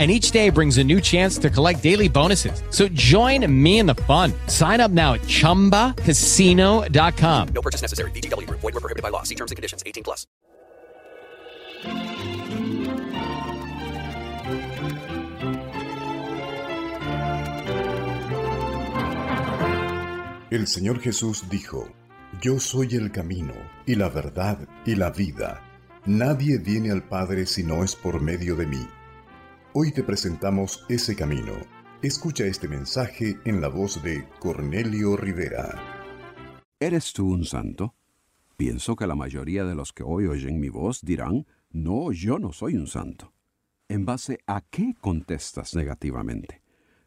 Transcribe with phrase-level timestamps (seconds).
[0.00, 2.62] and each day brings a new chance to collect daily bonuses.
[2.70, 4.32] So join me in the fun.
[4.46, 7.48] Sign up now at ChumbaCasino.com.
[7.48, 8.10] No purchase necessary.
[8.12, 8.48] VGW.
[8.48, 9.24] Void were prohibited by law.
[9.24, 9.82] See terms and conditions.
[9.84, 10.26] 18 plus.
[20.50, 21.88] El Señor Jesús dijo,
[22.42, 23.54] Yo soy el camino,
[23.86, 25.62] y la verdad, y la vida.
[26.06, 28.88] Nadie viene al Padre si no es por medio de mí.
[29.72, 31.52] Hoy te presentamos ese camino.
[32.02, 35.80] Escucha este mensaje en la voz de Cornelio Rivera.
[36.80, 37.94] ¿Eres tú un santo?
[38.56, 42.52] Pienso que la mayoría de los que hoy oyen mi voz dirán, no, yo no
[42.52, 43.32] soy un santo.
[43.88, 46.62] ¿En base a qué contestas negativamente?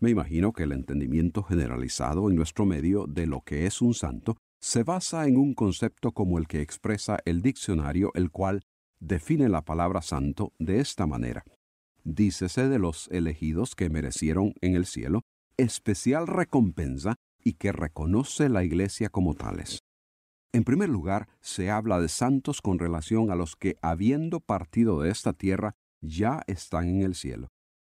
[0.00, 4.36] Me imagino que el entendimiento generalizado en nuestro medio de lo que es un santo
[4.58, 8.62] se basa en un concepto como el que expresa el diccionario, el cual
[8.98, 11.44] define la palabra santo de esta manera
[12.14, 15.22] dícese de los elegidos que merecieron en el cielo
[15.56, 19.80] especial recompensa y que reconoce la Iglesia como tales.
[20.52, 25.10] En primer lugar, se habla de santos con relación a los que, habiendo partido de
[25.10, 27.48] esta tierra, ya están en el cielo.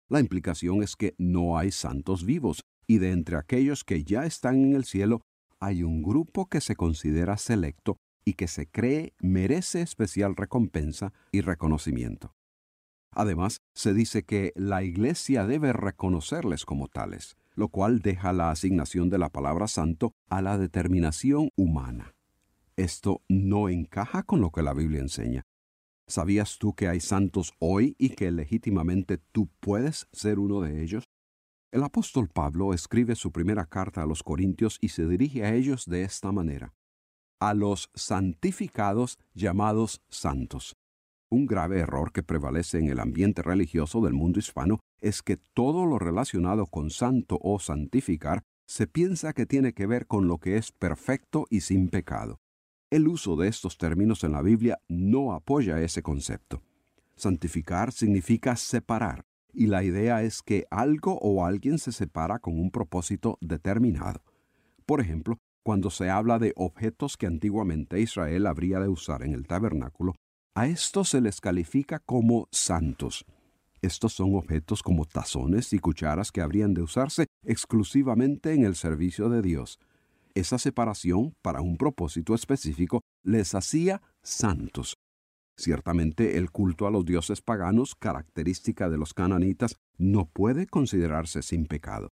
[0.09, 4.55] La implicación es que no hay santos vivos, y de entre aquellos que ya están
[4.65, 5.21] en el cielo,
[5.59, 11.41] hay un grupo que se considera selecto y que se cree merece especial recompensa y
[11.41, 12.33] reconocimiento.
[13.13, 19.09] Además, se dice que la Iglesia debe reconocerles como tales, lo cual deja la asignación
[19.09, 22.13] de la palabra santo a la determinación humana.
[22.77, 25.43] Esto no encaja con lo que la Biblia enseña.
[26.07, 31.09] ¿Sabías tú que hay santos hoy y que legítimamente tú puedes ser uno de ellos?
[31.71, 35.85] El apóstol Pablo escribe su primera carta a los Corintios y se dirige a ellos
[35.85, 36.73] de esta manera.
[37.39, 40.75] A los santificados llamados santos.
[41.33, 45.85] Un grave error que prevalece en el ambiente religioso del mundo hispano es que todo
[45.85, 50.57] lo relacionado con santo o santificar se piensa que tiene que ver con lo que
[50.57, 52.37] es perfecto y sin pecado.
[52.89, 56.63] El uso de estos términos en la Biblia no apoya ese concepto.
[57.15, 62.71] Santificar significa separar, y la idea es que algo o alguien se separa con un
[62.71, 64.21] propósito determinado.
[64.85, 69.47] Por ejemplo, cuando se habla de objetos que antiguamente Israel habría de usar en el
[69.47, 70.15] tabernáculo,
[70.53, 73.25] a estos se les califica como santos.
[73.81, 79.29] Estos son objetos como tazones y cucharas que habrían de usarse exclusivamente en el servicio
[79.29, 79.79] de Dios.
[80.35, 84.95] Esa separación, para un propósito específico, les hacía santos.
[85.57, 91.65] Ciertamente el culto a los dioses paganos, característica de los cananitas, no puede considerarse sin
[91.65, 92.09] pecado.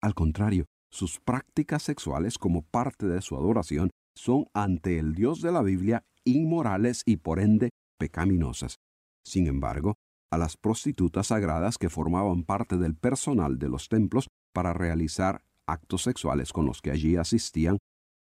[0.00, 5.52] Al contrario, sus prácticas sexuales como parte de su adoración son ante el Dios de
[5.52, 8.78] la Biblia inmorales y por ende pecaminosas.
[9.24, 9.94] Sin embargo,
[10.30, 16.02] a las prostitutas sagradas que formaban parte del personal de los templos para realizar actos
[16.02, 17.78] sexuales con los que allí asistían,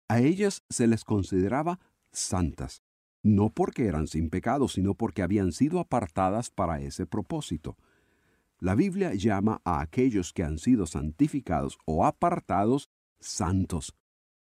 [0.08, 1.78] a ellas se les consideraba
[2.12, 2.82] santas,
[3.22, 7.76] no porque eran sin pecado, sino porque habían sido apartadas para ese propósito.
[8.58, 12.88] La Biblia llama a aquellos que han sido santificados o apartados
[13.20, 13.94] santos.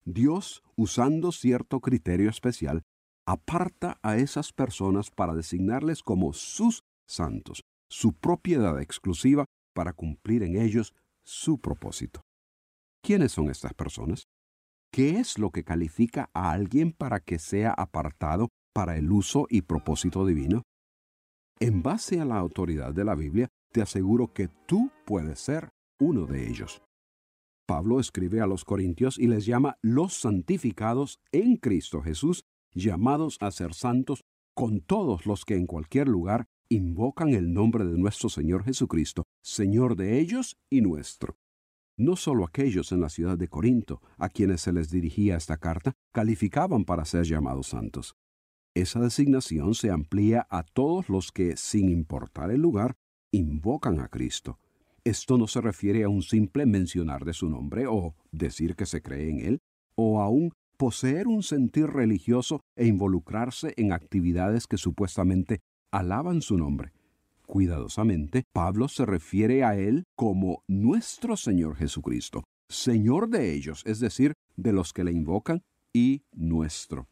[0.05, 2.83] Dios, usando cierto criterio especial,
[3.27, 9.45] aparta a esas personas para designarles como sus santos, su propiedad exclusiva
[9.75, 10.95] para cumplir en ellos
[11.25, 12.23] su propósito.
[13.03, 14.25] ¿Quiénes son estas personas?
[14.93, 19.63] ¿Qué es lo que califica a alguien para que sea apartado para el uso y
[19.63, 20.63] propósito divino?
[21.61, 26.27] En base a la autoridad de la Biblia, te aseguro que tú puedes ser uno
[26.27, 26.83] de ellos.
[27.67, 32.45] Pablo escribe a los Corintios y les llama los santificados en Cristo Jesús,
[32.75, 34.25] llamados a ser santos
[34.55, 39.97] con todos los que en cualquier lugar invocan el nombre de nuestro Señor Jesucristo, Señor
[39.97, 41.37] de ellos y nuestro.
[41.97, 45.93] No solo aquellos en la ciudad de Corinto, a quienes se les dirigía esta carta,
[46.13, 48.17] calificaban para ser llamados santos.
[48.75, 52.97] Esa designación se amplía a todos los que, sin importar el lugar,
[53.31, 54.59] invocan a Cristo.
[55.05, 59.03] Esto no se refiere a un simple mencionar de su nombre o decir que se
[59.03, 59.59] cree en él,
[59.97, 65.61] o aún poseer un sentir religioso e involucrarse en actividades que supuestamente
[65.91, 66.93] alaban su nombre.
[67.47, 74.35] Cuidadosamente, Pablo se refiere a él como nuestro Señor Jesucristo, Señor de ellos, es decir,
[74.57, 75.63] de los que le invocan,
[75.93, 77.09] y nuestro.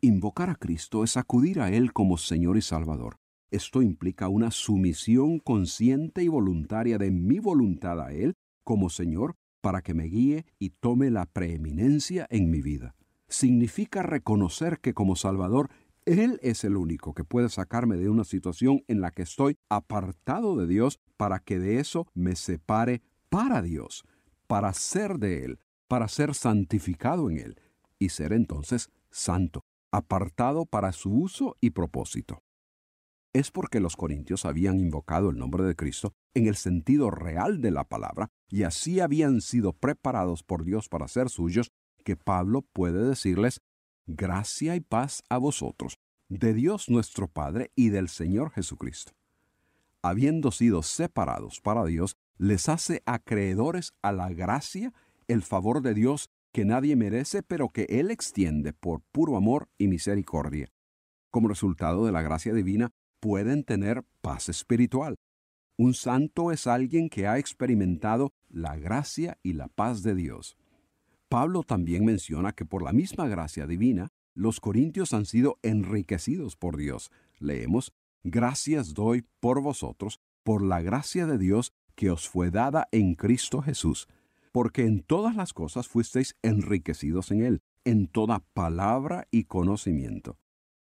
[0.00, 3.18] Invocar a Cristo es acudir a Él como Señor y Salvador.
[3.52, 8.32] Esto implica una sumisión consciente y voluntaria de mi voluntad a Él
[8.64, 12.94] como Señor para que me guíe y tome la preeminencia en mi vida.
[13.28, 15.68] Significa reconocer que como Salvador
[16.06, 20.56] Él es el único que puede sacarme de una situación en la que estoy apartado
[20.56, 24.02] de Dios para que de eso me separe para Dios,
[24.46, 25.58] para ser de Él,
[25.88, 27.60] para ser santificado en Él
[27.98, 29.60] y ser entonces santo,
[29.90, 32.42] apartado para su uso y propósito.
[33.34, 37.70] Es porque los corintios habían invocado el nombre de Cristo en el sentido real de
[37.70, 41.72] la palabra y así habían sido preparados por Dios para ser suyos,
[42.04, 43.62] que Pablo puede decirles,
[44.06, 45.98] gracia y paz a vosotros,
[46.28, 49.12] de Dios nuestro Padre y del Señor Jesucristo.
[50.02, 54.92] Habiendo sido separados para Dios, les hace acreedores a la gracia,
[55.28, 59.88] el favor de Dios que nadie merece, pero que Él extiende por puro amor y
[59.88, 60.70] misericordia.
[61.30, 62.92] Como resultado de la gracia divina,
[63.22, 65.14] pueden tener paz espiritual.
[65.78, 70.56] Un santo es alguien que ha experimentado la gracia y la paz de Dios.
[71.28, 76.76] Pablo también menciona que por la misma gracia divina, los corintios han sido enriquecidos por
[76.76, 77.10] Dios.
[77.38, 77.92] Leemos,
[78.24, 83.62] Gracias doy por vosotros, por la gracia de Dios que os fue dada en Cristo
[83.62, 84.08] Jesús
[84.52, 90.36] porque en todas las cosas fuisteis enriquecidos en él, en toda palabra y conocimiento.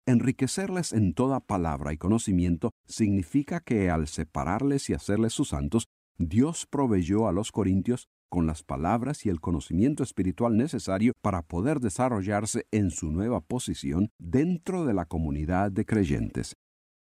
[0.08, 5.84] Enriquecerles en toda palabra y conocimiento significa que al separarles y hacerles sus santos,
[6.16, 11.80] Dios proveyó a los corintios con las palabras y el conocimiento espiritual necesario para poder
[11.80, 16.56] desarrollarse en su nueva posición dentro de la comunidad de creyentes.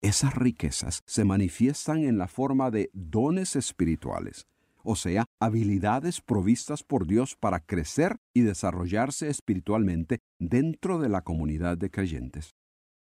[0.01, 4.47] Esas riquezas se manifiestan en la forma de dones espirituales
[4.89, 11.77] o sea, habilidades provistas por Dios para crecer y desarrollarse espiritualmente dentro de la comunidad
[11.77, 12.55] de creyentes.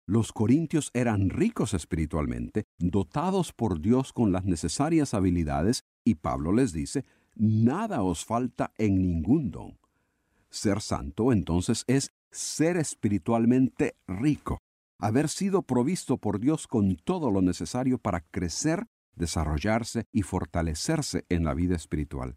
[0.08, 6.72] Los corintios eran ricos espiritualmente, dotados por Dios con las necesarias habilidades, y Pablo les
[6.72, 7.04] dice,
[7.34, 9.78] nada os falta en ningún don.
[10.48, 14.58] Ser santo entonces es ser espiritualmente rico,
[15.00, 18.86] haber sido provisto por Dios con todo lo necesario para crecer
[19.16, 22.36] desarrollarse y fortalecerse en la vida espiritual.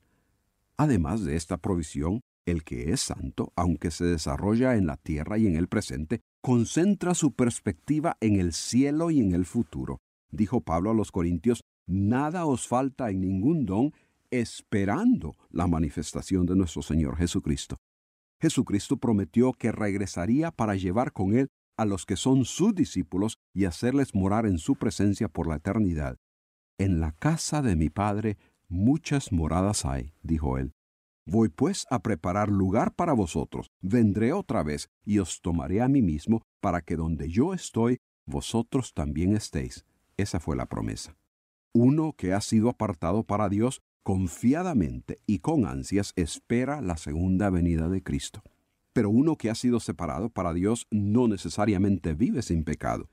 [0.77, 5.47] Además de esta provisión, el que es santo, aunque se desarrolla en la tierra y
[5.47, 9.99] en el presente, concentra su perspectiva en el cielo y en el futuro.
[10.31, 13.93] Dijo Pablo a los Corintios, nada os falta en ningún don,
[14.31, 17.77] esperando la manifestación de nuestro Señor Jesucristo.
[18.41, 23.65] Jesucristo prometió que regresaría para llevar con él a los que son sus discípulos y
[23.65, 26.17] hacerles morar en su presencia por la eternidad.
[26.77, 28.37] En la casa de mi Padre
[28.69, 30.73] muchas moradas hay, dijo él.
[31.31, 33.69] Voy pues a preparar lugar para vosotros.
[33.81, 38.95] Vendré otra vez y os tomaré a mí mismo, para que donde yo estoy, vosotros
[38.95, 39.85] también estéis.
[40.17, 41.15] Esa fue la promesa.
[41.71, 47.89] Uno que ha sido apartado para Dios confiadamente y con ansias espera la segunda venida
[47.89, 48.41] de Cristo.
[48.91, 53.07] Pero uno que ha sido separado para Dios no necesariamente vive sin pecado.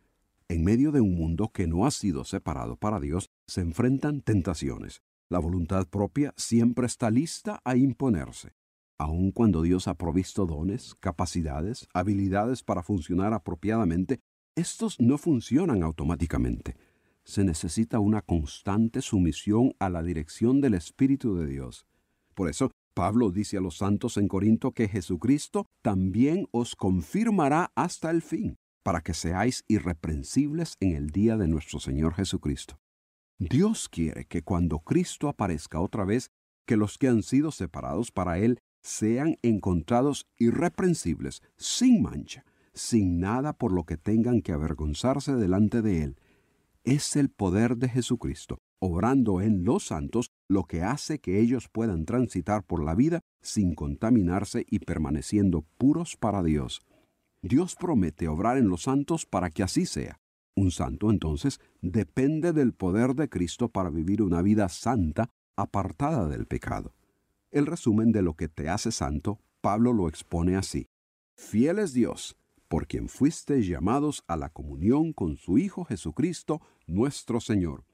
[0.49, 5.02] En medio de un mundo que no ha sido separado para Dios, se enfrentan tentaciones.
[5.28, 8.52] La voluntad propia siempre está lista a imponerse.
[8.97, 14.21] Aun cuando Dios ha provisto dones, capacidades, habilidades para funcionar apropiadamente,
[14.54, 16.76] estos no funcionan automáticamente.
[17.25, 21.87] Se necesita una constante sumisión a la dirección del Espíritu de Dios.
[22.35, 28.12] Por eso, Pablo dice a los santos en Corinto que Jesucristo también os confirmará hasta
[28.12, 32.78] el fin para que seáis irreprensibles en el día de nuestro Señor Jesucristo.
[33.38, 36.31] Dios quiere que cuando Cristo aparezca otra vez,
[36.66, 43.52] que los que han sido separados para Él sean encontrados irreprensibles, sin mancha, sin nada
[43.52, 46.21] por lo que tengan que avergonzarse delante de Él.
[46.85, 52.07] Es el poder de Jesucristo, obrando en los santos, lo que hace que ellos puedan
[52.07, 56.81] transitar por la vida sin contaminarse y permaneciendo puros para Dios.
[57.43, 60.19] Dios promete obrar en los santos para que así sea.
[60.56, 66.46] Un santo entonces depende del poder de Cristo para vivir una vida santa, apartada del
[66.46, 66.94] pecado.
[67.50, 70.88] El resumen de lo que te hace santo, Pablo lo expone así.
[71.36, 72.36] Fiel es Dios,
[72.68, 77.84] por quien fuisteis llamados a la comunión con su Hijo Jesucristo, nuestro Señor.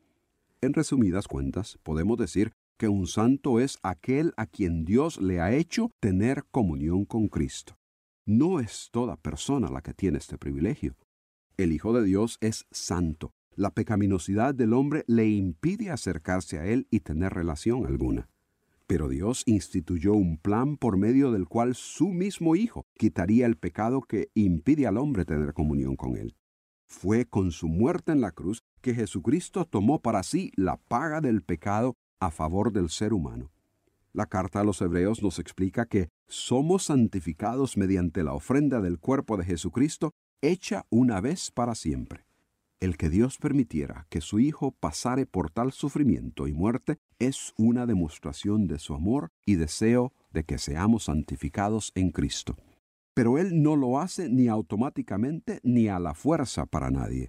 [0.60, 5.52] En resumidas cuentas, podemos decir que un santo es aquel a quien Dios le ha
[5.52, 7.76] hecho tener comunión con Cristo.
[8.24, 10.94] No es toda persona la que tiene este privilegio.
[11.58, 13.32] El Hijo de Dios es santo.
[13.54, 18.28] La pecaminosidad del hombre le impide acercarse a Él y tener relación alguna.
[18.86, 24.00] Pero Dios instituyó un plan por medio del cual su mismo Hijo quitaría el pecado
[24.00, 26.34] que impide al hombre tener comunión con Él.
[26.86, 31.42] Fue con su muerte en la cruz que Jesucristo tomó para sí la paga del
[31.42, 33.50] pecado a favor del ser humano.
[34.14, 39.36] La carta a los Hebreos nos explica que somos santificados mediante la ofrenda del cuerpo
[39.36, 40.12] de Jesucristo
[40.42, 42.26] hecha una vez para siempre.
[42.80, 47.86] El que Dios permitiera que su Hijo pasare por tal sufrimiento y muerte es una
[47.86, 52.56] demostración de su amor y deseo de que seamos santificados en Cristo.
[53.14, 57.28] Pero Él no lo hace ni automáticamente ni a la fuerza para nadie.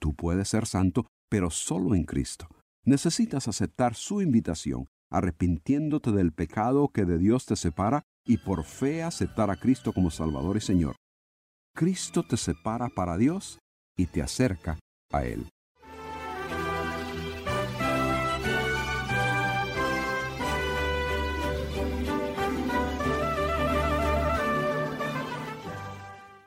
[0.00, 2.48] Tú puedes ser santo, pero solo en Cristo.
[2.84, 9.02] Necesitas aceptar su invitación, arrepintiéndote del pecado que de Dios te separa y por fe
[9.02, 10.96] aceptar a Cristo como Salvador y Señor.
[11.78, 13.60] Cristo te separa para Dios
[13.96, 14.80] y te acerca
[15.12, 15.48] a Él.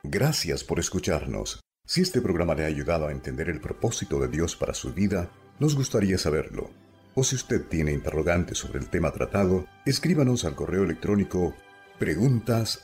[0.04, 1.62] Gracias por escucharnos.
[1.88, 5.32] Si este programa le ha ayudado a entender el propósito de Dios para su vida,
[5.60, 6.72] nos gustaría saberlo.
[7.16, 11.56] O si usted tiene interrogantes sobre el tema tratado, escríbanos al correo electrónico
[12.00, 12.84] preguntas